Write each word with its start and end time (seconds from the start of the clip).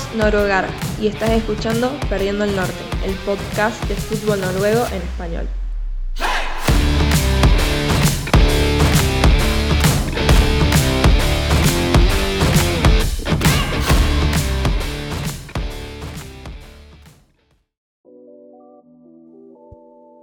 Somos 0.00 0.14
Noruegara 0.16 0.68
y 1.00 1.08
estás 1.08 1.30
escuchando 1.30 1.90
Perdiendo 2.08 2.44
el 2.44 2.54
Norte, 2.54 2.72
el 3.04 3.14
podcast 3.26 3.82
de 3.86 3.94
fútbol 3.94 4.40
noruego 4.40 4.84
en 4.86 5.02
español. 5.02 5.48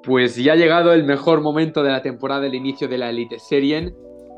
Pues 0.03 0.35
ya 0.35 0.53
ha 0.53 0.55
llegado 0.55 0.93
el 0.93 1.03
mejor 1.03 1.41
momento 1.41 1.83
de 1.83 1.91
la 1.91 2.01
temporada 2.01 2.41
del 2.41 2.55
inicio 2.55 2.87
de 2.87 2.97
la 2.97 3.09
Elite 3.09 3.39
Serien 3.39 3.93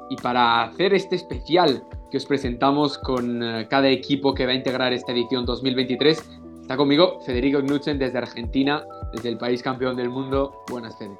y 0.10 0.16
para 0.16 0.63
hacer 0.63 0.94
este 0.94 1.16
especial 1.16 1.84
que 2.09 2.18
os 2.18 2.26
presentamos 2.26 2.98
con 2.98 3.44
eh, 3.44 3.68
cada 3.70 3.90
equipo 3.90 4.34
que 4.34 4.45
va 4.45 4.52
a 4.52 4.55
integrar 4.55 4.94
esta 4.94 5.12
edición 5.12 5.45
2023, 5.45 6.40
está 6.62 6.77
conmigo 6.77 7.20
Federico 7.26 7.59
Knudsen 7.62 7.99
desde 7.99 8.18
Argentina, 8.18 8.84
desde 9.13 9.30
el 9.30 9.38
país 9.38 9.62
campeón 9.62 9.95
del 9.95 10.09
mundo. 10.09 10.63
Buenas, 10.70 10.98
Fede. 10.98 11.18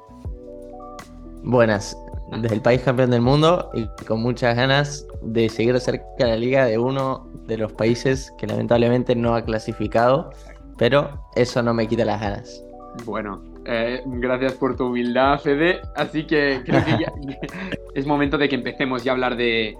Buenas, 1.42 1.96
desde 2.38 2.56
el 2.56 2.60
país 2.60 2.82
campeón 2.82 3.10
del 3.10 3.22
mundo 3.22 3.70
y 3.74 3.86
con 4.04 4.22
muchas 4.22 4.56
ganas 4.56 5.06
de 5.22 5.48
seguir 5.48 5.78
cerca 5.80 6.04
de 6.18 6.26
la 6.26 6.36
liga 6.36 6.66
de 6.66 6.78
uno 6.78 7.28
de 7.46 7.56
los 7.56 7.72
países 7.72 8.32
que 8.38 8.46
lamentablemente 8.46 9.14
no 9.14 9.34
ha 9.34 9.44
clasificado, 9.44 10.30
pero 10.76 11.10
eso 11.36 11.62
no 11.62 11.72
me 11.72 11.86
quita 11.86 12.04
las 12.04 12.20
ganas. 12.20 12.64
Bueno, 13.04 13.42
eh, 13.66 14.02
gracias 14.04 14.54
por 14.54 14.76
tu 14.76 14.86
humildad, 14.86 15.38
Fede. 15.38 15.80
Así 15.94 16.24
que 16.24 16.62
creo 16.64 16.84
que 16.84 16.90
ya 16.90 17.12
es 17.94 18.06
momento 18.06 18.36
de 18.36 18.48
que 18.48 18.56
empecemos 18.56 19.04
ya 19.04 19.12
a 19.12 19.14
hablar 19.14 19.36
de, 19.36 19.76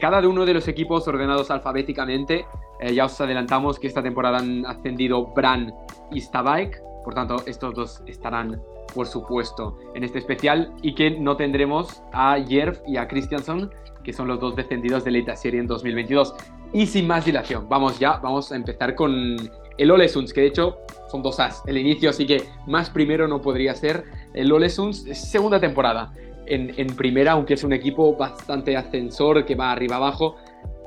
cada 0.00 0.26
uno 0.28 0.46
de 0.46 0.54
los 0.54 0.68
equipos 0.68 1.06
ordenados 1.08 1.50
alfabéticamente. 1.50 2.46
Eh, 2.80 2.94
ya 2.94 3.06
os 3.06 3.20
adelantamos 3.20 3.78
que 3.78 3.86
esta 3.86 4.02
temporada 4.02 4.38
han 4.38 4.64
ascendido 4.66 5.26
Bran 5.26 5.72
y 6.12 6.20
Stabike. 6.20 6.78
Por 7.04 7.14
tanto, 7.14 7.42
estos 7.46 7.74
dos 7.74 8.02
estarán, 8.06 8.60
por 8.94 9.06
supuesto, 9.06 9.78
en 9.94 10.04
este 10.04 10.18
especial. 10.18 10.72
Y 10.82 10.94
que 10.94 11.10
no 11.10 11.36
tendremos 11.36 12.02
a 12.12 12.36
Jerv 12.40 12.80
y 12.86 12.96
a 12.96 13.08
Christianson, 13.08 13.70
que 14.04 14.12
son 14.12 14.28
los 14.28 14.40
dos 14.40 14.56
descendidos 14.56 15.04
de 15.04 15.10
la 15.10 15.36
Serie 15.36 15.60
en 15.60 15.66
2022. 15.66 16.34
Y 16.72 16.86
sin 16.86 17.06
más 17.06 17.24
dilación, 17.24 17.68
vamos 17.68 17.98
ya, 17.98 18.18
vamos 18.18 18.52
a 18.52 18.56
empezar 18.56 18.94
con 18.94 19.36
el 19.76 19.90
Olesuns, 19.90 20.32
que 20.32 20.42
de 20.42 20.46
hecho 20.48 20.76
son 21.10 21.22
dos 21.22 21.40
As, 21.40 21.62
el 21.66 21.78
inicio, 21.78 22.10
así 22.10 22.26
que 22.26 22.44
más 22.66 22.90
primero 22.90 23.26
no 23.26 23.40
podría 23.40 23.74
ser. 23.74 24.04
El 24.34 24.52
Olesuns, 24.52 25.02
segunda 25.18 25.58
temporada 25.58 26.12
en, 26.50 26.72
en, 26.76 26.88
primera, 26.88 27.32
aunque 27.32 27.54
es 27.54 27.64
un 27.64 27.72
equipo 27.72 28.16
bastante 28.16 28.76
ascensor 28.76 29.44
que 29.46 29.54
va 29.54 29.72
arriba 29.72 29.96
abajo. 29.96 30.36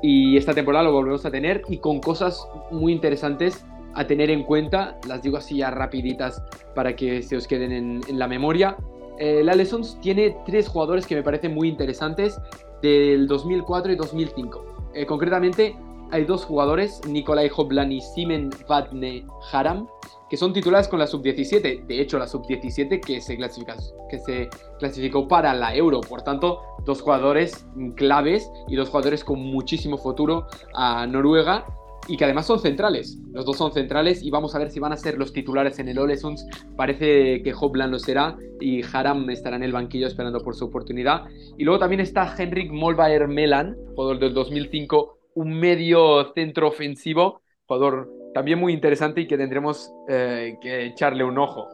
Y 0.02 0.36
esta 0.36 0.54
temporada 0.54 0.84
lo 0.84 0.92
volvemos 0.92 1.24
a 1.24 1.30
tener 1.30 1.62
y 1.68 1.78
con 1.78 2.00
cosas 2.00 2.46
muy 2.70 2.92
interesantes 2.92 3.64
a 3.94 4.06
tener 4.06 4.30
en 4.30 4.44
cuenta. 4.44 4.98
Las 5.08 5.22
digo 5.22 5.36
así 5.36 5.58
ya 5.58 5.70
rapiditas 5.70 6.42
para 6.74 6.94
que 6.94 7.22
se 7.22 7.36
os 7.36 7.46
queden 7.46 7.72
en, 7.72 8.18
la 8.18 8.28
memoria. 8.28 8.76
El 9.18 9.48
Alessons 9.48 9.98
tiene 10.00 10.36
tres 10.44 10.68
jugadores 10.68 11.06
que 11.06 11.14
me 11.14 11.22
parecen 11.22 11.54
muy 11.54 11.68
interesantes 11.68 12.40
del 12.82 13.26
2004 13.26 13.92
y 13.92 13.96
2005. 13.96 14.90
Eh, 14.94 15.06
concretamente, 15.06 15.76
hay 16.10 16.24
dos 16.24 16.44
jugadores, 16.44 17.00
Nikolai 17.08 17.50
Hoblan 17.54 17.92
y 17.92 18.00
Simen 18.00 18.50
Vadne 18.68 19.24
Haram, 19.52 19.88
que 20.28 20.36
son 20.36 20.52
titulares 20.52 20.88
con 20.88 20.98
la 20.98 21.06
sub-17. 21.06 21.86
De 21.86 22.00
hecho, 22.00 22.18
la 22.18 22.26
sub-17 22.26 23.00
que, 23.00 23.20
se 23.20 23.36
que 23.36 24.18
se 24.18 24.48
clasificó 24.78 25.28
para 25.28 25.54
la 25.54 25.74
Euro. 25.74 26.00
Por 26.00 26.22
tanto, 26.22 26.60
dos 26.84 27.02
jugadores 27.02 27.66
claves 27.96 28.50
y 28.68 28.76
dos 28.76 28.88
jugadores 28.88 29.24
con 29.24 29.40
muchísimo 29.40 29.98
futuro 29.98 30.46
a 30.74 31.06
Noruega 31.06 31.64
y 32.08 32.16
que 32.16 32.24
además 32.24 32.46
son 32.46 32.60
centrales. 32.60 33.18
Los 33.32 33.44
dos 33.44 33.56
son 33.56 33.72
centrales 33.72 34.22
y 34.22 34.30
vamos 34.30 34.54
a 34.54 34.58
ver 34.58 34.70
si 34.70 34.80
van 34.80 34.92
a 34.92 34.96
ser 34.96 35.18
los 35.18 35.32
titulares 35.32 35.78
en 35.78 35.88
el 35.88 35.98
Olesuns. 35.98 36.46
Parece 36.76 37.42
que 37.42 37.54
Hoblan 37.54 37.90
lo 37.90 37.98
será 37.98 38.36
y 38.60 38.82
Haram 38.82 39.28
estará 39.30 39.56
en 39.56 39.62
el 39.62 39.72
banquillo 39.72 40.06
esperando 40.06 40.40
por 40.40 40.54
su 40.54 40.66
oportunidad. 40.66 41.24
Y 41.56 41.64
luego 41.64 41.78
también 41.78 42.00
está 42.00 42.34
Henrik 42.36 42.70
Molbaer 42.70 43.28
Melan, 43.28 43.76
jugador 43.94 44.18
del 44.18 44.34
2005 44.34 45.18
un 45.34 45.58
medio 45.58 46.32
centro 46.32 46.68
ofensivo, 46.68 47.42
jugador 47.66 48.10
también 48.34 48.58
muy 48.58 48.72
interesante 48.72 49.20
y 49.22 49.26
que 49.26 49.36
tendremos 49.36 49.92
eh, 50.08 50.58
que 50.60 50.86
echarle 50.86 51.24
un 51.24 51.38
ojo. 51.38 51.68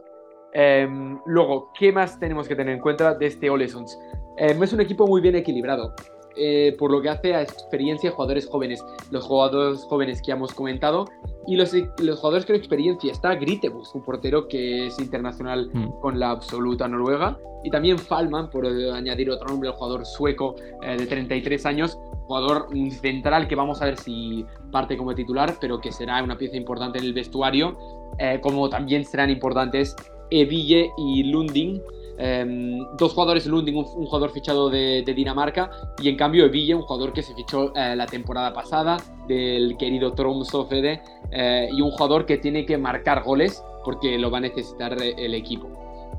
Em, 0.53 1.19
luego, 1.25 1.71
¿qué 1.77 1.91
más 1.91 2.19
tenemos 2.19 2.47
que 2.47 2.55
tener 2.55 2.75
en 2.75 2.81
cuenta 2.81 3.15
de 3.15 3.25
este 3.25 3.49
Olesons? 3.49 3.97
Em, 4.37 4.61
es 4.61 4.73
un 4.73 4.81
equipo 4.81 5.07
muy 5.07 5.21
bien 5.21 5.35
equilibrado. 5.35 5.93
Eh, 6.37 6.75
por 6.79 6.91
lo 6.91 7.01
que 7.01 7.09
hace 7.09 7.35
a 7.35 7.41
experiencia 7.41 8.09
de 8.09 8.15
jugadores 8.15 8.47
jóvenes, 8.47 8.81
los 9.11 9.25
jugadores 9.25 9.83
jóvenes 9.83 10.21
que 10.21 10.31
hemos 10.31 10.53
comentado 10.53 11.05
y 11.45 11.57
los, 11.57 11.73
los 11.99 12.19
jugadores 12.19 12.45
con 12.45 12.55
experiencia. 12.55 13.11
Está 13.11 13.35
Gritebus, 13.35 13.93
un 13.93 14.01
portero 14.01 14.47
que 14.47 14.87
es 14.87 14.97
internacional 14.99 15.69
mm. 15.73 15.99
con 15.99 16.19
la 16.19 16.29
absoluta 16.29 16.87
Noruega, 16.87 17.37
y 17.63 17.69
también 17.69 17.99
Falman, 17.99 18.49
por 18.49 18.65
añadir 18.65 19.29
otro 19.29 19.49
nombre, 19.49 19.69
el 19.69 19.75
jugador 19.75 20.05
sueco 20.05 20.55
eh, 20.83 20.97
de 20.97 21.05
33 21.05 21.65
años, 21.65 21.99
jugador 22.31 22.67
central 23.01 23.47
que 23.49 23.55
vamos 23.55 23.81
a 23.81 23.85
ver 23.85 23.97
si 23.97 24.45
parte 24.71 24.95
como 24.95 25.13
titular, 25.13 25.57
pero 25.59 25.81
que 25.81 25.91
será 25.91 26.23
una 26.23 26.37
pieza 26.37 26.55
importante 26.55 26.97
en 26.97 27.03
el 27.03 27.13
vestuario, 27.13 27.77
eh, 28.17 28.39
como 28.41 28.69
también 28.69 29.03
serán 29.03 29.29
importantes 29.29 29.95
Eville 30.29 30.91
y 30.97 31.23
Lunding, 31.23 31.81
em, 32.17 32.79
dos 32.97 33.13
jugadores, 33.13 33.45
Lunding, 33.47 33.75
un, 33.75 33.83
jugador 33.83 34.31
fichado 34.31 34.69
de, 34.69 35.03
Dinamarca, 35.13 35.71
y 36.01 36.07
en 36.07 36.15
cambio 36.15 36.45
Eville, 36.45 36.75
un 36.75 36.83
jugador 36.83 37.11
que 37.11 37.21
se 37.21 37.33
fichó 37.35 37.73
eh, 37.75 37.95
la 37.97 38.05
temporada 38.05 38.53
pasada 38.53 38.95
del 39.27 39.75
querido 39.77 40.13
Tromso 40.13 40.65
Fede, 40.67 41.01
eh, 41.31 41.67
y 41.69 41.81
un 41.81 41.91
jugador 41.91 42.25
que 42.25 42.37
tiene 42.37 42.65
que 42.65 42.77
marcar 42.77 43.23
goles 43.23 43.61
porque 43.83 44.17
lo 44.17 44.31
va 44.31 44.37
a 44.37 44.41
necesitar 44.41 44.95
el 45.01 45.33
equipo. 45.33 45.67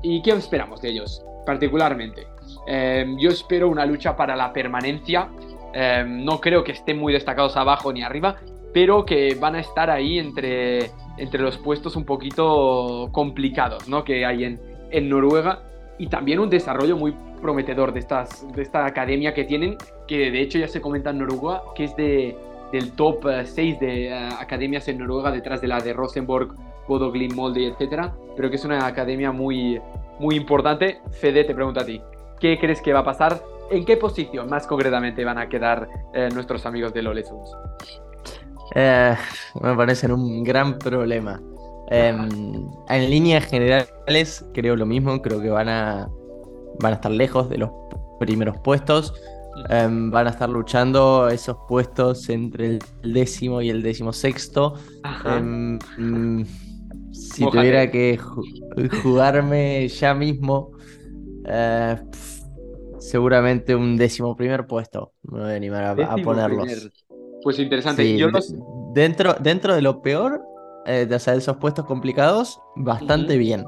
¿Y 0.03 0.21
qué 0.21 0.31
esperamos 0.31 0.79
de 0.81 0.89
ellos? 0.89 1.25
Particularmente, 1.43 2.27
em, 2.67 3.17
yo 3.17 3.31
espero 3.31 3.67
una 3.69 3.85
lucha 3.85 4.15
para 4.15 4.35
la 4.35 4.53
permanencia 4.53 5.29
Em, 5.73 6.23
no 6.23 6.39
creo 6.39 6.63
que 6.63 6.71
estén 6.71 6.99
muy 6.99 7.13
destacados 7.13 7.57
abajo 7.57 7.91
ni 7.91 8.03
arriba, 8.03 8.35
pero 8.73 9.05
que 9.05 9.35
van 9.35 9.55
a 9.55 9.59
estar 9.59 9.89
ahí 9.89 10.19
entre, 10.19 10.91
entre 11.17 11.41
los 11.41 11.57
puestos 11.57 11.95
un 11.95 12.05
poquito 12.05 13.09
complicados 13.11 13.87
¿no? 13.87 14.03
que 14.03 14.25
hay 14.25 14.45
en, 14.45 14.61
en 14.91 15.09
Noruega 15.09 15.63
y 15.97 16.07
también 16.07 16.39
un 16.39 16.49
desarrollo 16.49 16.97
muy 16.97 17.13
prometedor 17.41 17.93
de, 17.93 17.99
estas, 17.99 18.47
de 18.53 18.61
esta 18.61 18.85
academia 18.85 19.33
que 19.33 19.43
tienen, 19.43 19.77
que 20.07 20.31
de 20.31 20.41
hecho 20.41 20.57
ya 20.57 20.67
se 20.67 20.81
comenta 20.81 21.09
en 21.09 21.19
Noruega, 21.19 21.61
que 21.75 21.83
es 21.85 21.95
de, 21.95 22.35
del 22.71 22.91
top 22.93 23.25
6 23.43 23.57
eh, 23.57 23.85
de 23.85 24.07
eh, 24.07 24.29
academias 24.39 24.87
en 24.87 24.97
Noruega, 24.99 25.31
detrás 25.31 25.61
de 25.61 25.67
la 25.67 25.79
de 25.79 25.93
Rosenborg, 25.93 26.55
Bodo 26.87 27.13
Molde, 27.35 27.67
etc. 27.67 28.11
Pero 28.35 28.49
que 28.49 28.55
es 28.55 28.65
una 28.65 28.85
academia 28.85 29.31
muy, 29.31 29.79
muy 30.19 30.35
importante. 30.35 30.99
Fede, 31.11 31.43
te 31.43 31.53
pregunto 31.53 31.79
a 31.79 31.85
ti, 31.85 32.01
¿qué 32.39 32.57
crees 32.57 32.81
que 32.81 32.93
va 32.93 32.99
a 32.99 33.05
pasar 33.05 33.41
¿En 33.71 33.85
qué 33.85 33.97
posición 33.97 34.49
más 34.49 34.67
concretamente 34.67 35.23
van 35.25 35.37
a 35.37 35.49
quedar 35.49 35.87
eh, 36.13 36.29
nuestros 36.33 36.65
amigos 36.65 36.93
de 36.93 37.01
Lolesuns? 37.01 37.49
Eh, 38.75 39.15
me 39.61 39.75
parecen 39.75 40.11
un 40.11 40.43
gran 40.43 40.77
problema. 40.77 41.41
Em, 41.89 42.29
en 42.89 43.09
líneas 43.09 43.45
generales 43.45 44.45
creo 44.53 44.75
lo 44.75 44.85
mismo, 44.85 45.21
creo 45.21 45.41
que 45.41 45.49
van 45.49 45.69
a, 45.69 46.09
van 46.79 46.93
a 46.93 46.95
estar 46.95 47.11
lejos 47.11 47.49
de 47.49 47.57
los 47.59 47.69
primeros 48.19 48.57
puestos. 48.63 49.13
Em, 49.69 50.09
van 50.09 50.27
a 50.27 50.31
estar 50.31 50.49
luchando 50.49 51.29
esos 51.29 51.55
puestos 51.67 52.27
entre 52.29 52.79
el 53.03 53.13
décimo 53.13 53.61
y 53.61 53.69
el 53.69 53.83
décimo 53.83 54.11
sexto. 54.11 54.75
Em, 55.25 55.77
si 57.11 57.45
tuviera 57.49 57.89
que 57.91 58.19
jugarme 59.03 59.87
ya 59.87 60.15
mismo, 60.15 60.71
eh, 61.45 61.95
seguramente 63.13 63.75
un 63.75 63.95
décimo 63.95 64.35
primer 64.35 64.65
puesto. 64.65 65.11
Me 65.21 65.41
voy 65.41 65.51
a 65.51 65.55
animar 65.55 66.01
a, 66.01 66.15
ponerlos. 66.17 66.89
Pues 67.43 67.59
interesante. 67.59 68.03
dentro, 68.91 69.35
dentro 69.39 69.75
de 69.75 69.83
lo 69.83 70.01
peor, 70.01 70.41
eh, 70.87 71.05
de, 71.05 71.15
esos 71.17 71.57
puestos 71.57 71.85
complicados, 71.85 72.59
bastante 72.75 73.37
bien. 73.37 73.65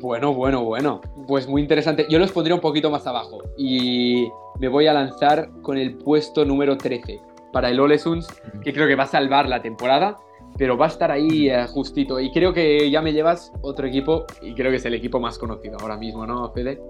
Bueno, 0.00 0.34
bueno, 0.34 0.64
bueno. 0.64 1.00
Pues 1.28 1.46
muy 1.46 1.62
interesante. 1.62 2.06
Yo 2.10 2.18
los 2.18 2.32
pondría 2.32 2.56
un 2.56 2.60
poquito 2.60 2.90
más 2.90 3.06
abajo. 3.06 3.38
Y 3.56 4.26
me 4.58 4.66
voy 4.66 4.88
a 4.88 4.92
lanzar 4.92 5.48
con 5.62 5.78
el 5.78 5.96
puesto 5.96 6.44
número 6.44 6.76
13 6.76 7.20
para 7.52 7.70
el 7.70 7.78
Olesuns, 7.78 8.26
que 8.64 8.72
creo 8.72 8.88
que 8.88 8.96
va 8.96 9.04
a 9.04 9.06
salvar 9.06 9.48
la 9.48 9.62
temporada, 9.62 10.16
pero 10.56 10.76
va 10.76 10.86
a 10.86 10.88
estar 10.88 11.12
ahí 11.12 11.48
eh, 11.48 11.64
justito. 11.68 12.18
Y 12.18 12.32
creo 12.32 12.52
que 12.52 12.90
ya 12.90 13.02
me 13.02 13.12
llevas 13.12 13.52
otro 13.60 13.86
equipo, 13.86 14.24
y 14.42 14.52
creo 14.54 14.72
que 14.72 14.78
es 14.78 14.84
el 14.84 14.94
equipo 14.94 15.20
más 15.20 15.38
conocido 15.38 15.76
ahora 15.80 15.96
mismo, 15.96 16.26
¿no, 16.26 16.50
Fede? 16.50 16.80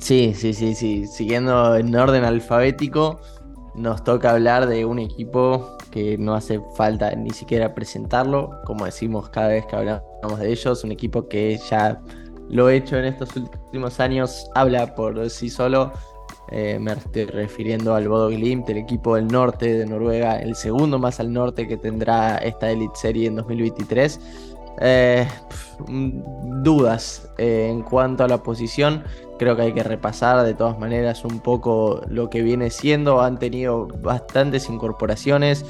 Sí, 0.00 0.34
sí, 0.34 0.52
sí, 0.52 0.74
sí. 0.74 1.06
Siguiendo 1.06 1.76
en 1.76 1.94
orden 1.94 2.24
alfabético, 2.24 3.20
nos 3.74 4.04
toca 4.04 4.32
hablar 4.32 4.66
de 4.66 4.84
un 4.84 4.98
equipo 4.98 5.76
que 5.90 6.18
no 6.18 6.34
hace 6.34 6.60
falta 6.76 7.14
ni 7.14 7.30
siquiera 7.30 7.74
presentarlo, 7.74 8.50
como 8.64 8.84
decimos 8.84 9.30
cada 9.30 9.48
vez 9.48 9.66
que 9.66 9.76
hablamos 9.76 10.38
de 10.38 10.50
ellos, 10.50 10.84
un 10.84 10.92
equipo 10.92 11.28
que 11.28 11.58
ya 11.70 12.00
lo 12.50 12.68
he 12.68 12.76
hecho 12.76 12.96
en 12.96 13.06
estos 13.06 13.34
últimos 13.36 14.00
años 14.00 14.50
habla 14.54 14.94
por 14.94 15.28
sí 15.30 15.50
solo. 15.50 15.92
Eh, 16.50 16.78
me 16.80 16.92
estoy 16.92 17.26
refiriendo 17.26 17.94
al 17.94 18.08
Bodo 18.08 18.28
Glimt, 18.28 18.68
el 18.70 18.78
equipo 18.78 19.16
del 19.16 19.28
norte 19.28 19.74
de 19.74 19.84
Noruega, 19.84 20.38
el 20.38 20.54
segundo 20.54 20.98
más 20.98 21.20
al 21.20 21.32
norte 21.32 21.68
que 21.68 21.76
tendrá 21.76 22.38
esta 22.38 22.70
Elite 22.70 22.96
Serie 22.96 23.26
en 23.26 23.36
2023. 23.36 24.20
Eh, 24.80 25.26
dudas 26.62 27.28
eh, 27.38 27.68
en 27.70 27.82
cuanto 27.82 28.24
a 28.24 28.28
la 28.28 28.42
posición. 28.42 29.04
Creo 29.38 29.54
que 29.56 29.62
hay 29.62 29.72
que 29.72 29.82
repasar 29.82 30.44
de 30.44 30.54
todas 30.54 30.78
maneras 30.78 31.24
un 31.24 31.40
poco 31.40 32.02
lo 32.08 32.30
que 32.30 32.42
viene 32.42 32.70
siendo. 32.70 33.20
Han 33.20 33.38
tenido 33.38 33.86
bastantes 34.02 34.68
incorporaciones, 34.68 35.64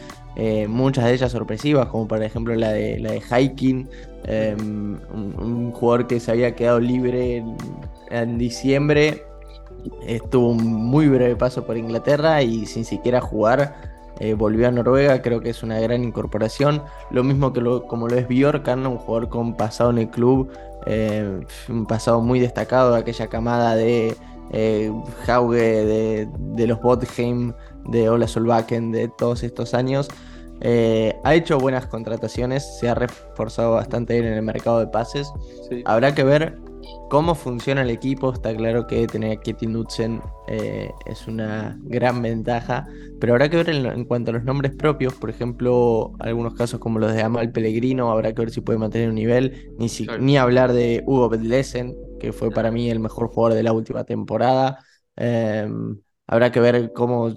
muchas 0.69 1.05
de 1.05 1.15
ellas 1.15 1.33
sorpresivas, 1.33 1.89
como 1.89 2.07
por 2.07 2.23
ejemplo 2.23 2.55
la 2.55 2.71
de, 2.71 2.99
la 3.01 3.11
de 3.11 3.21
Hiking, 3.21 3.89
un, 4.59 5.01
un, 5.13 5.73
jugador 5.73 6.07
que 6.07 6.21
se 6.21 6.31
había 6.31 6.55
quedado 6.55 6.79
libre 6.79 7.45
en 8.11 8.39
diciembre 8.39 9.25
estuvo 10.07 10.51
un 10.51 10.65
muy 10.65 11.09
breve 11.09 11.37
paso 11.37 11.65
por 11.65 11.77
Inglaterra 11.77 12.43
y 12.43 12.67
sin 12.67 12.85
siquiera 12.85 13.21
jugar 13.21 13.98
eh, 14.21 14.35
volvió 14.35 14.69
a 14.69 14.71
Noruega, 14.71 15.23
creo 15.23 15.41
que 15.41 15.51
es 15.51 15.63
una 15.63 15.79
gran 15.81 16.03
incorporación. 16.03 16.83
Lo 17.11 17.23
mismo 17.23 17.53
que 17.53 17.61
lo, 17.61 17.87
como 17.87 18.09
lo 18.09 18.17
es 18.17 18.27
Bjorkan, 18.29 18.87
un 18.87 18.99
jugador 18.99 19.29
con 19.29 19.55
pasado 19.57 19.91
en 19.91 19.99
el 19.99 20.11
club, 20.11 20.51
eh, 20.87 21.41
un 21.69 21.87
pasado 21.87 22.21
muy 22.21 22.41
destacado 22.41 22.93
de 22.93 23.01
aquella 23.01 23.29
camada 23.29 23.77
de 23.77 24.17
eh, 24.53 24.93
Hauge, 25.27 25.57
de, 25.57 26.29
de, 26.33 26.67
los 26.67 26.81
Botheim, 26.81 27.53
de 27.87 28.09
Ola 28.09 28.27
Solbakken, 28.27 28.91
de 28.93 29.09
todos 29.09 29.43
estos 29.43 29.75
años. 29.75 30.09
ha 30.63 31.35
hecho 31.35 31.59
buenas 31.59 31.87
contrataciones, 31.87 32.79
se 32.79 32.89
ha 32.89 32.95
reforzado 32.95 33.75
bastante 33.75 34.15
bien 34.15 34.27
en 34.27 34.35
el 34.35 34.43
mercado 34.43 34.81
de 34.81 34.89
pases. 34.89 35.33
Habrá 35.85 36.15
que 36.15 36.25
ver 36.25 36.68
cómo 37.09 37.35
funciona 37.35 37.83
el 37.83 37.91
equipo, 37.91 38.33
está 38.33 38.55
claro 38.55 38.87
que 38.87 39.07
tener 39.07 39.39
a 39.39 39.41
Ketty 39.41 39.67
Nutzen 39.67 40.21
eh, 40.47 40.91
es 41.07 41.27
una 41.27 41.79
gran 41.83 42.21
ventaja, 42.23 42.87
pero 43.21 43.33
habrá 43.33 43.49
que 43.49 43.57
ver 43.57 43.71
en, 43.71 44.05
cuanto 44.05 44.31
a 44.31 44.35
los 44.35 44.45
nombres 44.45 44.73
propios, 44.73 45.15
por 45.15 45.31
ejemplo, 45.31 46.13
algunos 46.19 46.55
casos 46.55 46.81
como 46.81 46.99
los 46.99 47.13
de 47.13 47.23
Amal 47.23 47.53
Pellegrino, 47.53 48.11
habrá 48.11 48.33
que 48.33 48.43
ver 48.43 48.51
si 48.51 48.61
puede 48.61 48.79
mantener 48.79 49.09
un 49.09 49.15
nivel, 49.15 49.71
ni, 49.79 49.89
ni 50.21 50.37
hablar 50.37 50.73
de 50.73 51.03
Hugo 51.07 51.29
Bedlesen, 51.29 51.97
que 52.21 52.33
fue 52.33 52.51
para 52.51 52.71
mí 52.71 52.91
el 52.91 53.01
mejor 53.01 53.29
jugador 53.29 53.57
de 53.57 53.63
la 53.63 53.73
última 53.73 54.05
temporada. 54.05 54.79
Em, 55.17 56.01
habrá 56.27 56.53
que 56.53 56.61
ver 56.61 56.93
cómo, 56.93 57.33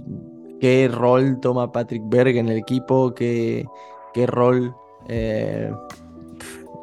qué 0.59 0.89
rol 0.92 1.39
toma 1.42 1.71
Patrick 1.71 2.03
Berg 2.06 2.38
en 2.38 2.50
el 2.50 2.57
equipo, 2.57 3.13
qué, 3.13 3.65
qué 4.13 4.27
rol 4.27 4.75
eh, 5.07 5.71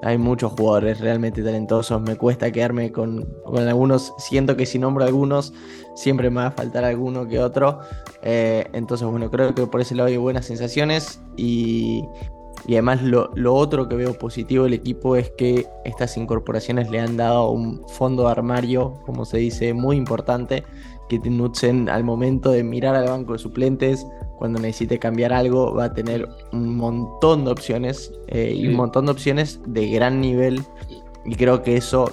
hay 0.02 0.16
muchos 0.16 0.52
jugadores 0.52 1.00
realmente 1.00 1.42
talentosos. 1.42 2.00
Me 2.00 2.16
cuesta 2.16 2.50
quedarme 2.52 2.92
con, 2.92 3.26
algunos. 3.56 4.14
Siento 4.18 4.56
que 4.56 4.66
si 4.66 4.78
nombro 4.78 5.04
algunos, 5.04 5.52
siempre 5.94 6.30
me 6.30 6.36
va 6.36 6.46
a 6.46 6.50
faltar 6.52 6.84
alguno 6.84 7.26
que 7.26 7.40
otro. 7.40 7.80
Eh, 8.22 8.66
entonces, 8.72 9.08
bueno, 9.08 9.30
creo 9.30 9.54
que 9.54 9.66
por 9.66 9.80
ese 9.80 9.94
lado 9.94 10.08
hay 10.08 10.16
buenas 10.16 10.46
sensaciones. 10.46 11.20
Y, 11.36 12.04
además, 12.68 13.02
lo, 13.02 13.54
otro 13.54 13.88
que 13.88 13.96
veo 13.96 14.14
positivo 14.14 14.64
del 14.64 14.74
equipo 14.74 15.16
es 15.16 15.30
que 15.30 15.66
estas 15.84 16.16
incorporaciones 16.16 16.90
le 16.90 17.00
han 17.00 17.16
dado 17.16 17.50
un 17.50 17.84
fondo 17.88 18.24
de 18.24 18.30
armario, 18.30 18.94
como 19.04 19.24
se 19.24 19.38
dice, 19.38 19.74
muy 19.74 19.96
importante. 19.96 20.64
Que 21.08 21.18
Knudsen, 21.18 21.88
al 21.88 22.04
momento 22.04 22.50
de 22.50 22.62
mirar 22.62 22.94
al 22.94 23.08
banco 23.08 23.32
de 23.32 23.38
suplentes, 23.38 24.06
cuando 24.38 24.60
necesite 24.60 24.98
cambiar 24.98 25.32
algo, 25.32 25.74
va 25.74 25.84
a 25.84 25.92
tener 25.92 26.28
un 26.52 26.76
montón 26.76 27.44
de 27.44 27.50
opciones 27.50 28.12
eh, 28.28 28.54
y 28.54 28.68
un 28.68 28.74
montón 28.74 29.06
de 29.06 29.12
opciones 29.12 29.60
de 29.66 29.88
gran 29.88 30.20
nivel. 30.20 30.62
Y 31.24 31.34
creo 31.34 31.62
que 31.62 31.76
eso, 31.76 32.12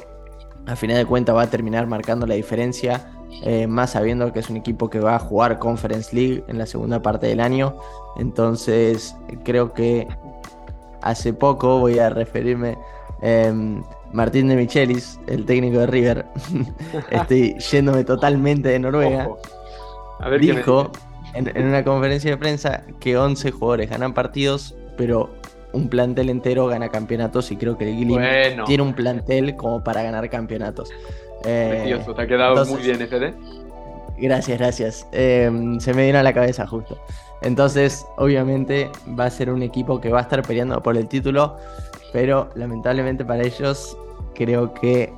a 0.66 0.75
final 0.75 0.98
de 0.98 1.06
cuentas, 1.06 1.36
va 1.36 1.44
a 1.44 1.50
terminar 1.50 1.86
marcando 1.86 2.25
la 2.25 2.33
diferencia. 2.36 3.12
Eh, 3.44 3.68
más 3.68 3.92
sabiendo 3.92 4.31
que 4.31 4.39
es 4.39 4.50
un 4.50 4.57
equipo 4.57 4.89
que 4.89 5.00
va 5.00 5.16
a 5.16 5.19
jugar 5.19 5.60
Conference 5.60 6.16
League 6.16 6.44
en 6.48 6.57
la 6.57 6.66
segunda 6.66 7.01
parte 7.01 7.27
del 7.27 7.39
año. 7.39 7.77
Entonces, 8.18 9.16
creo 9.44 9.74
que 9.74 10.07
hace 11.01 11.33
poco 11.33 11.80
voy 11.80 12.00
a 12.00 12.10
referirme. 12.10 12.78
Em, 13.21 13.83
Martín 14.13 14.48
de 14.48 14.56
Michelis, 14.56 15.19
el 15.28 15.45
técnico 15.45 15.80
de 15.80 15.88
River, 15.88 16.25
estoy 17.12 17.57
yéndome 17.60 18.04
totalmente 18.04 18.69
de 18.69 18.80
Noruega. 18.80 19.30
A 20.19 20.30
ver 20.30 20.39
dijo 20.39 20.92
en, 21.35 21.67
una 21.67 21.83
conferencia 21.83 22.31
de 22.31 22.37
prensa 22.37 22.83
que 22.99 23.17
11 23.17 23.51
jugadores 23.51 23.89
ganan 23.89 24.13
partidos, 24.13 24.75
pero 24.97 25.29
un 25.73 25.89
plantel 25.89 26.29
entero 26.29 26.67
gana 26.67 26.89
campeonatos 26.89 27.51
y 27.51 27.57
creo 27.57 27.77
que 27.77 27.89
el 27.89 27.95
Gilly 27.95 28.17
tiene 28.65 28.83
un 28.83 28.93
plantel 28.93 29.55
como 29.55 29.83
para 29.83 30.01
ganar 30.01 30.29
campeonatos. 30.29 30.89
Eh, 31.43 31.99
te 32.15 32.21
ha 32.21 32.27
quedado 32.27 32.65
muy 32.65 32.81
bien, 32.81 32.97
FD. 32.97 33.33
Gracias, 34.17 34.57
gracias. 34.57 35.07
Eh, 35.11 35.51
se 35.79 35.93
me 35.93 36.05
vino 36.05 36.19
a 36.19 36.23
la 36.23 36.33
cabeza 36.33 36.65
justo. 36.65 36.97
Entonces, 37.41 38.05
obviamente, 38.15 38.89
va 39.19 39.25
a 39.25 39.29
ser 39.29 39.51
un 39.51 39.61
equipo 39.61 39.99
que 39.99 40.09
va 40.09 40.19
a 40.19 40.21
estar 40.23 40.41
peleando 40.41 40.81
por 40.81 40.97
el 40.97 41.07
título, 41.07 41.57
pero 42.13 42.49
lamentablemente 42.55 43.25
para 43.25 43.43
ellos, 43.43 43.97
creo 44.33 44.73
que 44.73 45.13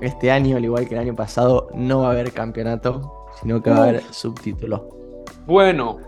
este 0.00 0.30
año, 0.30 0.56
al 0.56 0.64
igual 0.64 0.88
que 0.88 0.94
el 0.94 1.00
año 1.00 1.14
pasado, 1.14 1.68
no 1.74 2.00
va 2.00 2.08
a 2.08 2.10
haber 2.12 2.32
campeonato, 2.32 3.28
sino 3.40 3.62
que 3.62 3.70
va 3.70 3.76
a 3.76 3.82
haber 3.82 4.02
subtítulo. 4.10 4.97
Bueno, 5.48 5.98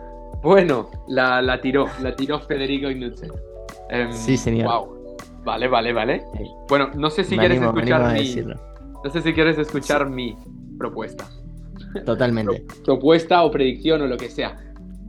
bueno, 0.42 0.90
la, 1.08 1.58
tiró, 1.62 1.86
la 2.02 2.14
tiró 2.14 2.40
Federico 2.40 2.90
Ignutzen. 2.90 3.30
Em, 3.88 4.12
sí, 4.12 4.36
señor. 4.36 4.68
Wow. 4.68 5.16
Vale, 5.44 5.66
vale, 5.66 5.94
vale. 5.94 6.22
Bueno, 6.68 6.90
no 6.94 7.08
sé 7.08 7.24
si 7.24 7.38
quieres 7.38 7.62
escuchar 7.62 8.12
mi. 8.12 8.36
No 9.02 9.10
sé 9.10 9.22
si 9.22 9.32
quieres 9.32 9.56
escuchar 9.56 10.10
mi 10.10 10.36
propuesta. 10.78 11.26
Totalmente. 12.04 12.66
propuesta 12.84 13.42
o 13.42 13.50
predicción 13.50 14.02
o 14.02 14.06
lo 14.06 14.18
que 14.18 14.28
sea. 14.28 14.58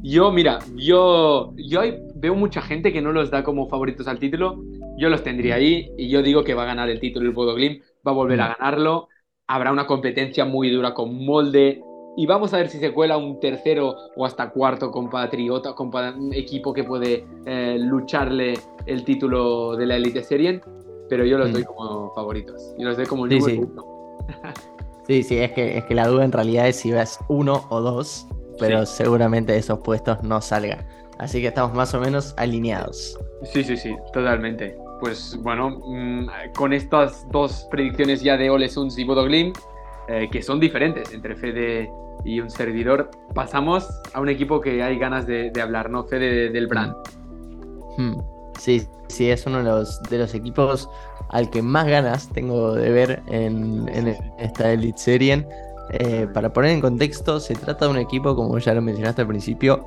Yo, 0.02 0.32
mira, 0.32 0.60
yo, 0.78 1.54
yo 1.58 1.82
veo 2.16 2.34
mucha 2.34 2.62
gente 2.62 2.94
que 2.94 3.02
no 3.02 3.12
los 3.12 3.32
da 3.32 3.44
como 3.44 3.68
favoritos 3.68 4.08
al 4.08 4.18
título. 4.18 4.64
Yo 4.98 5.10
los 5.10 5.26
tendría 5.26 5.56
ahí 5.56 5.92
y 5.98 6.08
yo 6.08 6.24
digo 6.24 6.46
que 6.46 6.54
va 6.54 6.64
a 6.64 6.68
ganar 6.68 6.90
el 6.90 7.02
título 7.02 7.26
el 7.26 7.34
Bodo 7.34 7.54
Glim, 7.54 7.82
va 8.08 8.12
a 8.12 8.16
volver 8.16 8.40
a 8.40 8.48
mm. 8.48 8.54
ganarlo. 8.58 9.10
Habrá 9.46 9.74
una 9.74 9.86
competencia 9.86 10.46
muy 10.46 10.70
dura 10.70 10.94
con 10.94 11.26
Molde, 11.26 11.82
y 12.22 12.28
vamos 12.28 12.54
a 12.54 12.58
ver 12.58 12.70
si 12.70 12.78
se 12.78 12.94
cuela 12.94 13.18
un 13.18 13.40
tercero 13.40 13.96
o 14.16 14.28
hasta 14.28 14.52
cuarto 14.52 14.92
compatriota, 14.92 15.74
un 15.76 16.32
equipo 16.36 16.72
que 16.72 16.84
puede 16.84 17.26
eh, 17.48 17.78
lucharle 17.80 18.60
el 18.86 19.04
título 19.04 19.76
de 19.76 19.88
la 19.88 19.96
Elite 19.96 20.24
Serie, 20.24 20.62
pero 21.10 21.26
yo 21.26 21.40
los 21.40 21.50
mm. 21.50 21.54
doy 21.54 21.64
como 21.64 22.14
favoritos. 22.14 22.76
Y 22.78 22.84
los 22.84 22.96
doy 22.96 23.08
como 23.08 23.28
sí, 23.28 23.42
sí. 23.42 23.62
sí, 25.08 25.24
sí, 25.24 25.38
es 25.40 25.52
que, 25.54 25.80
es 25.80 25.86
que 25.86 25.96
la 25.96 26.08
duda 26.08 26.24
en 26.24 26.32
realidad 26.32 26.68
es 26.68 26.76
si 26.76 26.92
vas 26.92 27.18
uno 27.28 27.66
o 27.70 27.82
dos, 27.82 28.28
pero 28.60 28.86
seguramente 28.86 29.58
esos 29.58 29.80
puestos 29.80 30.22
no 30.22 30.42
salgan. 30.42 30.86
Así 31.18 31.42
que 31.42 31.48
estamos 31.48 31.74
más 31.74 31.92
o 31.96 32.00
menos 32.00 32.36
alineados. 32.38 33.18
Sí, 33.46 33.64
sí, 33.64 33.76
sí, 33.76 33.96
totalmente. 34.14 34.78
Pues 35.00 35.40
bueno, 35.42 35.72
mm, 35.88 36.28
con 36.56 36.72
estas 36.72 37.28
dos 37.32 37.68
predicciones 37.72 38.22
ya 38.22 38.38
de 38.38 38.52
Ole 38.52 38.70
Suns 38.70 38.96
y 39.00 39.06
Bodo 39.06 39.26
eh, 40.08 40.30
que 40.32 40.44
son 40.44 40.60
diferentes 40.60 41.12
entre 41.14 41.36
Fede 41.36 41.90
y 42.24 42.40
un 42.40 42.50
servidor, 42.50 43.10
pasamos 43.34 43.88
a 44.14 44.20
un 44.20 44.30
equipo 44.30 44.62
que 44.62 44.84
hay 44.84 44.98
ganas 44.98 45.26
de, 45.28 45.52
hablar, 45.62 45.90
¿no? 45.90 46.04
Fede 46.04 46.50
del 46.50 46.68
brand. 46.68 46.94
Hmm. 47.98 48.20
Sí, 48.58 48.88
sí, 49.08 49.30
es 49.30 49.46
uno 49.46 49.60
de 49.60 49.64
los, 49.64 50.02
de 50.04 50.18
los 50.20 50.34
equipos 50.34 50.90
al 51.30 51.50
que 51.50 51.62
más 51.62 51.88
ganas 51.88 52.30
tengo 52.30 52.76
de 52.76 52.90
ver 52.92 53.24
en, 53.28 53.88
esta 54.38 54.72
Elite 54.72 54.98
Serie. 54.98 55.48
Eh, 55.94 56.28
para 56.34 56.54
poner 56.54 56.72
en 56.72 56.82
contexto, 56.82 57.40
se 57.40 57.56
trata 57.56 57.86
de 57.86 57.92
un 57.92 57.98
equipo, 57.98 58.36
como 58.36 58.58
ya 58.60 58.74
lo 58.74 58.82
mencionaste 58.82 59.22
al 59.22 59.28
principio, 59.28 59.86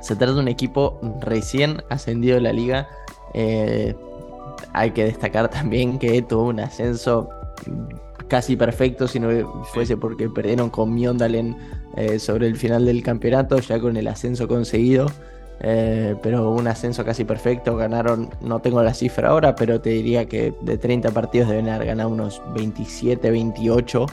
se 0.00 0.14
trata 0.16 0.34
de 0.34 0.40
un 0.40 0.48
equipo 0.48 0.98
recién 1.20 1.82
ascendido 1.90 2.36
de 2.36 2.42
la 2.42 2.52
liga. 2.52 2.88
Eh, 3.32 3.94
hay 4.72 4.90
que 4.90 5.04
destacar 5.04 5.48
también 5.48 5.98
que 5.98 6.22
tuvo 6.22 6.44
un 6.44 6.60
ascenso 6.60 7.28
casi 8.28 8.56
perfecto 8.56 9.08
si 9.08 9.20
no 9.20 9.64
fuese 9.72 9.96
porque 9.96 10.28
perdieron 10.28 10.70
con 10.70 10.94
Miondalen 10.94 11.56
eh, 11.96 12.18
sobre 12.18 12.46
el 12.46 12.56
final 12.56 12.84
del 12.86 13.02
campeonato, 13.02 13.58
ya 13.58 13.78
con 13.80 13.96
el 13.96 14.08
ascenso 14.08 14.48
conseguido. 14.48 15.06
Eh, 15.60 16.16
pero 16.22 16.50
un 16.50 16.66
ascenso 16.66 17.04
casi 17.04 17.24
perfecto, 17.24 17.76
ganaron, 17.76 18.28
no 18.40 18.60
tengo 18.60 18.82
la 18.82 18.92
cifra 18.92 19.28
ahora, 19.28 19.54
pero 19.54 19.80
te 19.80 19.90
diría 19.90 20.26
que 20.26 20.52
de 20.62 20.76
30 20.76 21.12
partidos 21.12 21.48
deben 21.48 21.68
haber 21.68 21.86
ganado 21.86 22.10
unos 22.10 22.42
27, 22.54 23.30
28. 23.30 24.06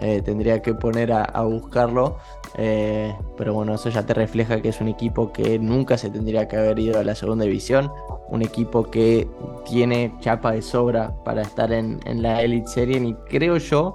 Eh, 0.00 0.22
tendría 0.22 0.62
que 0.62 0.74
poner 0.74 1.12
a, 1.12 1.42
buscarlo. 1.42 2.16
pero 2.56 3.54
bueno, 3.54 3.74
eso 3.74 3.90
ya 3.90 4.04
te 4.04 4.14
refleja 4.14 4.60
que 4.60 4.70
es 4.70 4.80
un 4.80 4.88
equipo 4.88 5.32
que 5.32 5.58
nunca 5.58 5.96
se 5.98 6.10
tendría 6.10 6.48
que 6.48 6.56
haber 6.56 6.78
ido 6.78 6.98
a 6.98 7.04
la 7.04 7.14
segunda 7.14 7.44
división 7.44 7.90
un 8.30 8.42
equipo 8.42 8.84
que 8.84 9.28
tiene 9.68 10.14
chapa 10.20 10.52
de 10.52 10.62
sobra 10.62 11.12
para 11.24 11.42
estar 11.42 11.72
en, 11.72 12.00
la 12.22 12.42
Elite 12.42 12.68
Serie 12.68 12.98
y 12.98 13.14
creo 13.28 13.58
yo 13.58 13.94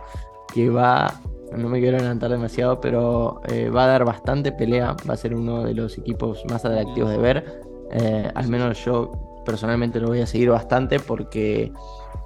que 0.54 0.70
va, 0.70 1.22
no 1.56 1.70
me 1.70 1.80
quiero 1.80 1.98
adelantar 1.98 2.32
demasiado, 2.32 2.80
pero 2.80 3.42
eh, 3.48 3.70
va 3.70 3.86
a 3.86 3.88
dar 3.88 4.06
bastante 4.06 4.52
pelea, 4.52 4.96
va 5.10 5.14
a 5.14 5.18
ser 5.18 5.34
uno 5.34 5.64
de 5.64 5.74
los 5.74 5.98
equipos 5.98 6.44
más 6.50 6.66
atractivos 6.66 7.10
de 7.10 7.18
ver, 7.18 7.62
eh, 7.92 8.30
al 8.36 8.48
menos 8.48 8.84
yo 8.84 9.12
personalmente 9.46 10.00
lo 10.00 10.08
voy 10.08 10.22
a 10.22 10.28
seguir 10.28 10.50
bastante 10.50 11.00
porque 11.00 11.72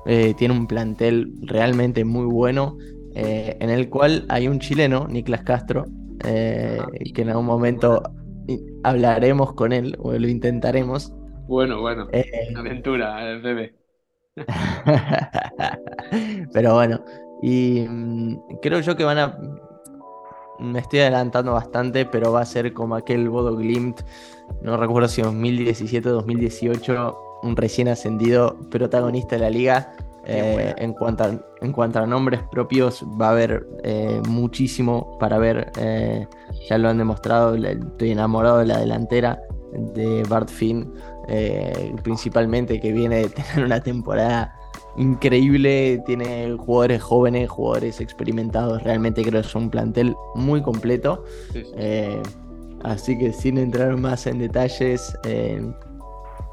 eh, 0.06 0.34
tiene 0.38 0.54
un 0.54 0.68
plantel 0.68 1.34
realmente 1.42 2.06
muy 2.06 2.26
bueno. 2.26 2.78
En 3.60 3.70
el 3.70 3.90
cual 3.90 4.26
hay 4.30 4.48
un 4.48 4.60
chileno, 4.60 5.08
Niklas 5.08 5.44
Castro, 5.44 5.86
eh, 6.24 6.80
que 7.14 7.22
en 7.22 7.30
algún 7.30 7.46
momento 7.46 8.02
hablaremos 8.84 9.54
con 9.54 9.74
él 9.74 9.96
o 10.00 10.14
lo 10.14 10.28
intentaremos. 10.28 11.14
Bueno, 11.48 11.82
bueno, 11.82 12.08
eh, 12.12 12.54
aventura, 12.56 13.30
el 13.30 13.42
bebé. 13.42 13.76
Pero 16.54 16.76
bueno, 16.76 17.04
y 17.42 17.86
mm, 17.88 18.38
creo 18.62 18.80
yo 18.82 18.96
que 18.96 19.04
van 19.04 19.18
a. 19.18 19.38
Me 20.60 20.80
estoy 20.80 21.00
adelantando 21.00 21.54
bastante, 21.54 22.06
pero 22.06 22.34
va 22.34 22.42
a 22.42 22.46
ser 22.46 22.74
como 22.74 22.96
aquel 22.96 23.30
Bodo 23.30 23.56
Glimt, 23.56 24.02
no 24.62 24.76
recuerdo 24.76 25.08
si 25.08 25.22
2017 25.22 26.10
o 26.10 26.14
2018, 26.16 27.40
un 27.44 27.56
recién 27.56 27.88
ascendido 27.88 28.60
protagonista 28.70 29.38
de 29.38 29.42
la 29.42 29.50
liga. 29.50 29.94
Eh, 30.32 30.76
en, 30.78 30.94
cuanto 30.94 31.24
a, 31.24 31.40
en 31.62 31.72
cuanto 31.72 32.00
a 32.00 32.06
nombres 32.06 32.42
propios, 32.52 33.04
va 33.20 33.30
a 33.30 33.32
haber 33.32 33.68
eh, 33.84 34.22
muchísimo 34.28 35.18
para 35.20 35.40
ver. 35.40 35.72
Eh, 35.80 36.28
ya 36.70 36.78
lo 36.78 36.90
han 36.90 37.00
demostrado, 37.00 37.56
estoy 37.56 38.12
enamorado 38.12 38.60
de 38.60 38.68
la 38.68 38.80
delantera 38.80 39.42
de 39.94 40.24
Bart 40.30 40.50
Finn, 40.50 40.94
principalmente 42.04 42.80
que 42.80 42.92
viene 42.92 43.18
de 43.18 43.30
tener 43.30 43.66
una 43.66 43.82
temporada 43.82 44.56
increíble, 44.98 46.02
tiene 46.06 46.56
jugadores 46.58 47.02
jóvenes, 47.02 47.50
jugadores 47.50 48.00
experimentados, 48.00 48.84
realmente 48.84 49.22
creo 49.22 49.42
que 49.42 49.48
es 49.48 49.56
un 49.56 49.70
plantel 49.70 50.16
muy 50.36 50.62
completo. 50.62 51.24
Así 52.84 53.18
que 53.18 53.34
sin 53.34 53.58
entrar 53.58 53.98
más 53.98 54.26
en 54.28 54.40
detalles, 54.40 55.14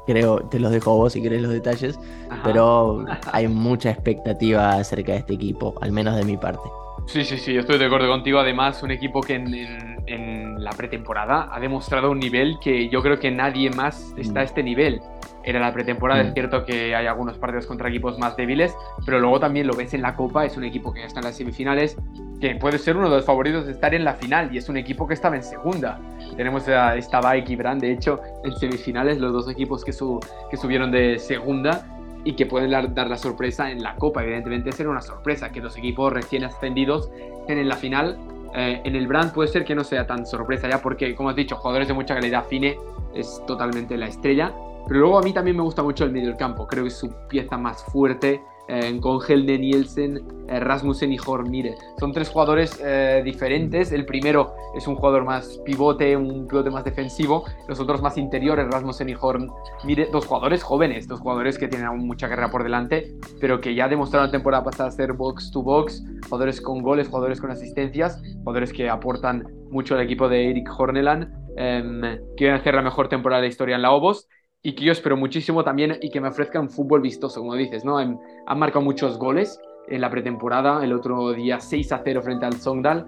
creo, 0.07 0.39
te 0.39 0.59
los 0.59 0.71
dejo 0.71 0.91
a 0.91 0.95
vos 0.95 1.13
si 1.13 1.21
querés 1.21 1.41
los 1.41 1.51
detalles, 1.51 1.99
pero 2.43 3.05
hay 3.31 3.47
mucha 3.47 3.91
expectativa 3.91 4.71
acerca 4.71 5.11
de 5.11 5.19
este 5.19 5.33
equipo, 5.33 5.75
al 5.81 5.91
menos 5.91 6.15
de 6.15 6.23
mi 6.23 6.37
parte. 6.37 6.67
Sí, 7.05 7.23
sí, 7.23 7.37
sí, 7.37 7.55
estoy 7.55 7.77
de 7.77 7.85
acuerdo 7.85 8.09
contigo. 8.09 8.39
Además, 8.39 8.83
un 8.83 8.91
equipo 8.91 9.21
que 9.21 9.35
en, 9.35 10.63
la 10.63 10.71
pretemporada 10.71 11.47
ha 11.51 11.59
demostrado 11.59 12.11
un 12.11 12.19
nivel 12.19 12.57
que 12.59 12.89
yo 12.89 13.01
creo 13.01 13.19
que 13.19 13.31
nadie 13.31 13.69
más 13.69 14.13
está 14.17 14.41
a 14.41 14.43
este 14.43 14.63
nivel. 14.63 15.01
Era 15.43 15.59
la 15.59 15.71
pretemporada, 15.71 16.21
es 16.21 16.31
mm. 16.31 16.33
cierto 16.33 16.65
que 16.65 16.95
hay 16.95 17.05
algunos 17.05 17.37
partidos 17.37 17.65
contra 17.65 17.87
equipos 17.87 18.17
más 18.19 18.35
débiles, 18.35 18.75
pero 19.05 19.19
luego 19.19 19.39
también 19.39 19.67
lo 19.67 19.73
ves 19.75 19.93
en 19.93 20.01
la 20.01 20.15
Copa, 20.15 20.45
es 20.45 20.57
un 20.57 20.65
equipo 20.65 20.93
que 20.93 21.01
ya 21.01 21.05
está 21.05 21.19
en 21.19 21.25
las 21.25 21.37
semifinales, 21.37 21.95
que 22.39 22.55
puede 22.55 22.77
ser 22.77 22.97
uno 22.97 23.09
de 23.09 23.17
los 23.17 23.25
favoritos 23.25 23.65
de 23.65 23.71
estar 23.71 23.93
en 23.93 24.03
la 24.03 24.13
final, 24.13 24.53
y 24.53 24.57
es 24.57 24.69
un 24.69 24.77
equipo 24.77 25.07
que 25.07 25.13
estaba 25.13 25.35
en 25.35 25.43
segunda. 25.43 25.99
Tenemos 26.35 26.67
a 26.67 26.95
esta 26.95 27.19
Bike 27.21 27.49
y 27.49 27.55
Brand, 27.55 27.81
de 27.81 27.91
hecho, 27.91 28.19
en 28.43 28.55
semifinales, 28.55 29.19
los 29.19 29.33
dos 29.33 29.49
equipos 29.49 29.83
que, 29.83 29.91
que 29.91 30.57
subieron 30.57 30.91
de 30.91 31.17
segunda, 31.19 31.85
y 32.27 32.33
que 32.33 32.45
pueden 32.45 32.71
dar, 32.71 33.07
la 33.07 33.17
sorpresa 33.17 33.71
en 33.71 33.81
la 33.81 33.95
Copa. 33.95 34.21
Evidentemente 34.21 34.73
será 34.73 34.89
una 34.89 35.01
sorpresa 35.01 35.49
que 35.49 35.61
dos 35.61 35.77
equipos 35.77 36.11
recién 36.11 36.43
ascendidos 36.43 37.09
estén 37.39 37.57
en 37.57 37.69
la 37.69 37.77
final. 37.77 38.17
Eh, 38.53 38.81
en 38.83 38.97
el 38.97 39.07
Brand 39.07 39.31
puede 39.31 39.47
ser 39.47 39.63
que 39.63 39.73
no 39.73 39.85
sea 39.85 40.05
tan 40.05 40.25
sorpresa 40.25 40.67
ya 40.69 40.81
porque, 40.81 41.15
como 41.15 41.29
has 41.29 41.37
dicho, 41.37 41.55
jugadores 41.55 41.87
de 41.87 41.93
mucha 41.93 42.15
calidad. 42.15 42.43
Fine 42.45 42.77
es 43.15 43.41
totalmente 43.47 43.95
la 43.95 44.07
estrella. 44.07 44.51
Pero 44.87 44.99
luego 44.99 45.19
a 45.19 45.21
mí 45.21 45.31
también 45.31 45.55
me 45.55 45.63
gusta 45.63 45.83
mucho 45.83 46.03
el 46.03 46.11
medio 46.11 46.27
del 46.27 46.37
campo. 46.37 46.67
Creo 46.67 46.83
que 46.83 46.89
es 46.89 46.97
su 46.97 47.09
pieza 47.29 47.57
más 47.57 47.81
fuerte 47.85 48.41
eh, 48.67 48.99
con 49.01 49.21
Helden 49.21 49.61
Nielsen, 49.61 50.23
eh, 50.47 50.59
Rasmussen 50.59 51.11
y 51.11 51.17
Hormire. 51.25 51.75
Son 51.99 52.11
tres 52.11 52.29
jugadores 52.29 52.81
eh, 52.83 53.21
diferentes. 53.23 53.91
El 53.91 54.05
primero 54.05 54.53
es 54.75 54.87
un 54.87 54.95
jugador 54.95 55.23
más 55.23 55.59
pivote, 55.65 56.15
un 56.15 56.47
pivote 56.47 56.69
más 56.69 56.83
defensivo. 56.83 57.45
Los 57.67 57.79
otros 57.79 58.01
más 58.01 58.17
interiores, 58.17 58.67
Rasmussen 58.69 59.09
y 59.09 59.15
Hormire. 59.19 60.09
Dos 60.11 60.25
jugadores 60.25 60.63
jóvenes, 60.63 61.07
dos 61.07 61.19
jugadores 61.19 61.57
que 61.57 61.67
tienen 61.67 61.87
aún 61.87 62.07
mucha 62.07 62.27
carrera 62.27 62.49
por 62.49 62.63
delante, 62.63 63.13
pero 63.39 63.61
que 63.61 63.75
ya 63.75 63.87
demostraron 63.87 64.27
la 64.27 64.31
temporada 64.31 64.63
pasada 64.63 64.91
ser 64.91 65.13
box 65.13 65.51
to 65.51 65.61
box. 65.61 66.03
Jugadores 66.25 66.61
con 66.61 66.81
goles, 66.81 67.07
jugadores 67.07 67.39
con 67.39 67.51
asistencias, 67.51 68.21
jugadores 68.39 68.73
que 68.73 68.89
aportan 68.89 69.47
mucho 69.69 69.95
al 69.95 70.01
equipo 70.01 70.27
de 70.29 70.49
Eric 70.49 70.69
Horneland. 70.77 71.29
Em, 71.57 72.01
quieren 72.35 72.57
hacer 72.57 72.75
la 72.75 72.83
mejor 72.83 73.09
temporada 73.09 73.41
de 73.41 73.47
la 73.47 73.49
historia 73.49 73.75
en 73.75 73.81
la 73.81 73.91
Obos 73.91 74.27
y 74.67 74.73
que 74.73 74.83
yo 74.83 74.91
espero 74.91 75.15
muchísimo 75.15 75.63
también 75.63 75.97
y 76.01 76.09
que 76.09 76.19
me 76.19 76.27
ofrezca 76.27 76.59
un 76.59 76.69
fútbol 76.69 76.99
vistoso, 76.99 77.39
como 77.39 77.55
dices, 77.55 77.85
¿no? 77.85 77.97
Han, 77.99 78.19
marcado 78.57 78.83
muchos 78.83 79.17
goles 79.17 79.61
en 79.87 80.01
la 80.01 80.09
pretemporada, 80.09 80.83
el 80.83 80.91
otro 80.91 81.31
día 81.31 81.61
6 81.61 81.93
a 81.93 82.01
0 82.03 82.21
frente 82.21 82.45
al 82.47 82.55
Songdal 82.55 83.05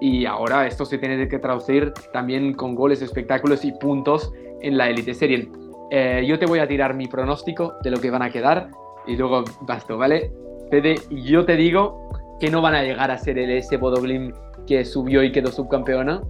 y 0.00 0.24
ahora 0.24 0.66
esto 0.66 0.86
se 0.86 0.96
tiene 0.96 1.28
que 1.28 1.38
traducir 1.38 1.92
también 2.14 2.54
con 2.54 2.74
goles, 2.74 3.02
espectáculos 3.02 3.62
y 3.66 3.72
puntos 3.72 4.32
en 4.62 4.78
la 4.78 4.88
Elite 4.88 5.12
Serie. 5.12 5.50
Eh, 5.90 6.24
yo 6.26 6.38
te 6.38 6.46
voy 6.46 6.60
a 6.60 6.66
tirar 6.66 6.94
mi 6.94 7.08
pronóstico 7.08 7.74
de 7.82 7.90
lo 7.90 8.00
que 8.00 8.10
van 8.10 8.22
a 8.22 8.30
quedar 8.30 8.70
y 9.06 9.14
luego 9.14 9.44
basto, 9.66 9.98
¿vale? 9.98 10.32
Fede, 10.70 10.94
yo 11.10 11.44
te 11.44 11.56
digo 11.56 12.08
que 12.40 12.50
no 12.50 12.62
van 12.62 12.74
a 12.74 12.82
llegar 12.82 13.10
a 13.10 13.18
ser 13.18 13.38
el 13.38 13.50
ese 13.50 13.76
Bodoglim 13.76 14.32
que 14.66 14.82
subió 14.86 15.22
y 15.22 15.30
quedó 15.30 15.52
subcampeona, 15.52 16.22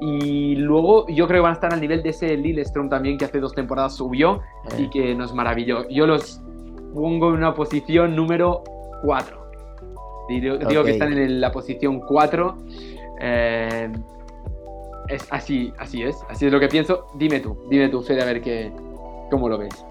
y 0.00 0.56
luego 0.56 1.06
yo 1.08 1.26
creo 1.26 1.38
que 1.38 1.42
van 1.42 1.52
a 1.52 1.54
estar 1.54 1.72
al 1.72 1.80
nivel 1.80 2.02
de 2.02 2.10
ese 2.10 2.36
Lillestrøm 2.36 2.88
también 2.88 3.16
que 3.16 3.24
hace 3.24 3.40
dos 3.40 3.54
temporadas 3.54 3.96
subió 3.96 4.42
y 4.78 4.84
eh. 4.84 4.90
que 4.92 5.14
nos 5.14 5.34
maravilló. 5.34 5.88
Yo 5.88 6.06
los 6.06 6.40
pongo 6.92 7.30
en 7.30 7.36
una 7.36 7.54
posición 7.54 8.14
número 8.14 8.62
4. 9.02 9.46
Digo, 10.28 10.58
que 10.58 10.90
están 10.90 11.12
en 11.12 11.40
la 11.40 11.52
posición 11.52 12.00
4. 12.00 12.56
Eh, 13.20 13.92
es 15.08 15.26
así, 15.30 15.72
así 15.78 16.02
es, 16.02 16.16
así 16.28 16.46
es 16.46 16.52
lo 16.52 16.60
que 16.60 16.68
pienso. 16.68 17.06
Dime 17.14 17.40
tú, 17.40 17.56
dime 17.70 17.88
tú, 17.88 18.02
Fede, 18.02 18.22
a 18.22 18.26
ver 18.26 18.40
qué, 18.40 18.72
cómo 19.30 19.48
lo 19.48 19.58
ves. 19.58 19.86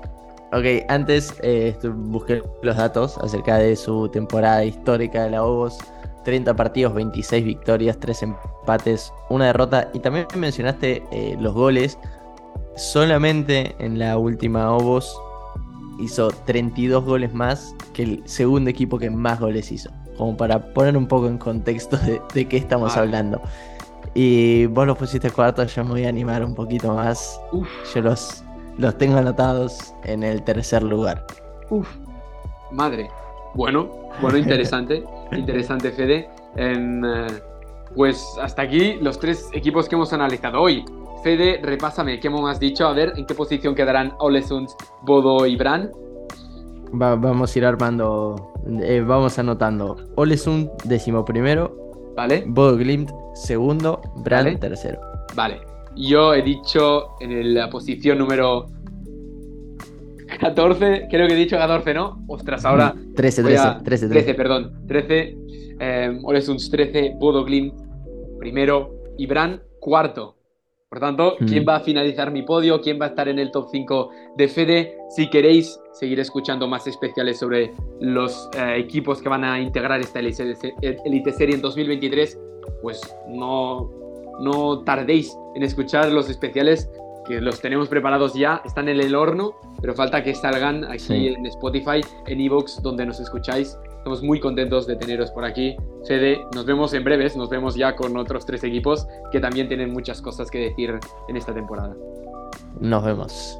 Ok, 0.51 0.85
antes 0.89 1.33
eh, 1.41 1.75
busqué 1.83 2.41
los 2.62 2.77
datos 2.77 3.17
acerca 3.17 3.57
de 3.57 3.75
su 3.75 4.07
temporada 4.09 4.63
histórica 4.63 5.24
de 5.24 5.31
la 5.31 5.43
Obos 5.43 5.77
30 6.25 6.55
partidos, 6.55 6.94
26 6.94 7.46
victorias, 7.46 7.98
3 8.00 8.24
empates, 8.24 9.13
una 9.29 9.46
derrota. 9.46 9.89
Y 9.94 10.00
también 10.00 10.27
mencionaste 10.36 11.03
eh, 11.12 11.38
los 11.39 11.53
goles. 11.53 11.98
Solamente 12.75 13.75
en 13.79 14.00
la 14.00 14.17
última 14.17 14.72
Obos 14.72 15.17
hizo 16.00 16.29
32 16.29 17.05
goles 17.05 17.34
más 17.34 17.74
que 17.94 18.03
el 18.03 18.24
segundo 18.25 18.70
equipo 18.70 19.00
que 19.00 19.10
más 19.10 19.39
goles 19.39 19.72
hizo. 19.72 19.89
Como 20.17 20.36
para 20.36 20.74
poner 20.74 20.98
un 20.98 21.08
poco 21.08 21.27
en 21.27 21.38
contexto 21.38 21.98
de, 21.98 22.46
qué 22.48 22.58
estamos 22.58 22.98
hablando. 22.98 23.41
Y 24.13 24.65
vos 24.67 24.88
los 24.88 24.98
pusiste 24.98 25.29
cuarto, 25.29 25.63
yo 25.63 25.84
me 25.84 25.91
voy 25.91 26.05
a 26.05 26.10
animar 26.10 26.44
un 26.44 26.55
poquito 26.55 26.94
más. 26.94 27.39
Yo 27.94 28.01
los, 28.01 28.44
los 28.77 28.98
tengo 28.98 29.17
anotados 29.17 29.94
en 30.03 30.24
el 30.24 30.41
tercer 30.44 30.84
lugar. 30.84 31.25
Uf, 31.70 31.88
madre. 32.72 33.10
Bueno, 33.53 33.89
bueno, 34.22 34.38
interesante. 34.38 35.03
interesante, 35.38 35.91
Fede. 35.91 36.29
Em, 36.55 37.03
eh, 37.03 37.27
pues 37.96 38.25
hasta 38.41 38.63
aquí 38.63 38.96
los 39.01 39.20
tres 39.20 39.50
equipos 39.53 39.88
que 39.88 39.96
hemos 39.96 40.12
analizado 40.13 40.62
hoy. 40.62 40.84
Fede, 41.24 41.60
repásame, 41.63 42.20
¿qué 42.20 42.27
hemos 42.27 42.60
dicho? 42.60 42.88
A 42.88 42.94
ver, 42.94 43.13
¿en 43.15 43.25
qué 43.25 43.34
posición 43.34 43.74
quedarán 43.74 44.13
Olesund, 44.20 44.70
Bodo 45.01 45.46
y 45.46 45.55
Bran? 45.55 45.91
vamos 46.91 47.55
a 47.55 47.60
ir 47.60 47.65
armando, 47.65 48.53
eh, 48.84 49.03
vamos 49.05 49.38
anotando. 49.39 49.98
Olesund, 50.15 50.70
décimo 50.84 51.25
primero. 51.25 51.75
Vale. 52.15 52.44
Bodo 52.48 52.77
Glimt, 52.77 53.12
segundo. 53.34 54.01
Bran, 54.17 54.58
tercero. 54.60 55.00
Vale. 55.36 55.60
Yo 55.96 56.34
he 56.34 56.41
dicho 56.41 57.15
en 57.20 57.53
la 57.53 57.70
posición 57.70 58.17
número 58.17 58.67
14, 60.39 61.08
creo 61.10 61.27
que 61.27 61.34
he 61.34 61.38
dicho 61.38 61.58
14, 61.58 61.94
¿no? 61.94 62.24
Ostras, 62.27 62.65
ahora. 62.65 62.94
13, 63.15 63.44
13, 63.44 63.67
13, 63.84 64.10
13, 64.10 64.34
perdón. 64.34 64.86
13, 64.88 65.38
eh, 65.79 66.20
13, 66.72 67.13
Bodo 67.17 67.46
primero 68.39 68.96
y 69.17 69.25
Bran 69.25 69.62
cuarto. 69.79 70.36
Por 70.89 71.00
tanto, 71.00 71.36
¿quién 71.46 71.63
mm. 71.63 71.67
va 71.67 71.75
a 71.77 71.79
finalizar 71.82 72.32
mi 72.32 72.44
podio? 72.44 72.79
¿Quién 72.79 73.00
va 73.01 73.05
a 73.05 73.10
estar 73.10 73.27
en 73.27 73.39
el 73.39 73.51
top 73.51 73.67
5 73.72 74.10
de 74.38 74.48
Fede? 74.48 74.98
Si 75.10 75.29
queréis 75.29 75.79
seguir 75.94 76.20
escuchando 76.20 76.67
más 76.67 76.88
especiales 76.88 77.39
sobre 77.39 77.74
los 78.00 78.50
eh, 78.58 78.77
equipos 78.77 79.22
que 79.22 79.27
van 79.27 79.44
a 79.44 79.60
integrar 79.60 80.00
esta 80.00 80.20
Elite 80.20 81.32
Serie 81.34 81.55
en 81.55 81.62
2023, 81.62 82.39
pues 82.82 83.01
no, 83.27 83.91
no 84.39 84.84
tardéis 84.84 85.36
en 85.55 85.63
escuchar 85.63 86.12
los 86.12 86.29
especiales 86.29 86.89
que 87.25 87.41
los 87.41 87.60
tenemos 87.60 87.89
preparados 87.89 88.34
ya, 88.34 88.62
están 88.65 88.88
en 88.89 89.00
el 89.00 89.15
horno, 89.15 89.55
pero 89.82 89.94
falta 89.94 90.24
que 90.24 90.34
salgan 90.34 90.86
aquí 90.86 91.27
en 91.27 91.46
Spotify, 91.48 92.01
en 92.27 92.41
Evox, 92.41 92.82
donde 92.82 93.05
nos 93.05 93.20
escucháis. 93.20 93.77
Estamos 93.98 94.22
muy 94.22 94.39
contentos 94.39 94.86
de 94.88 94.96
teneros 94.96 95.32
por 95.32 95.44
aquí. 95.44 95.75
Fede, 96.08 96.39
nos 96.53 96.65
vemos 96.65 96.94
en 96.94 97.03
breves, 97.03 97.36
nos 97.36 97.50
vemos 97.50 97.75
ya 97.75 97.96
con 97.96 98.15
otros 98.17 98.46
tres 98.46 98.63
equipos 98.63 99.08
que 99.32 99.39
también 99.39 99.67
tienen 99.67 99.91
muchas 99.91 100.22
cosas 100.22 100.50
que 100.51 100.60
decir 100.60 100.98
en 101.27 101.38
esta 101.38 101.53
temporada. 101.53 101.96
Nos 102.79 103.03
vemos. 103.03 103.60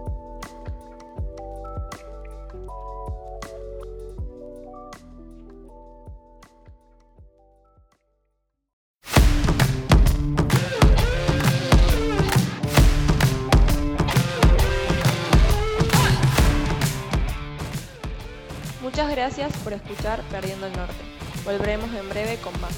Gracias 19.38 19.64
por 19.64 19.74
escuchar 19.74 20.22
Perdiendo 20.32 20.68
el 20.68 20.74
Norte. 20.78 20.96
Volveremos 21.44 21.94
en 21.94 22.08
breve 22.08 22.38
con 22.38 22.54
más. 22.62 22.74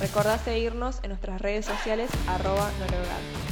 Recordá 0.00 0.38
seguirnos 0.38 1.00
en 1.02 1.10
nuestras 1.10 1.40
redes 1.42 1.66
sociales 1.66 2.10
arroba 2.26 2.70
noruegado. 2.80 3.47